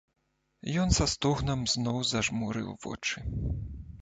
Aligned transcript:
Ён 0.83 0.89
са 0.97 1.05
стогнам 1.13 1.59
зноў 1.75 2.01
зажмурыў 2.13 2.73
вочы. 2.87 3.17